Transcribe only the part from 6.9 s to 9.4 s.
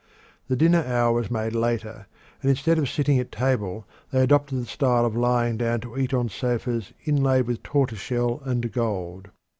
inlaid with tortoiseshell and gold.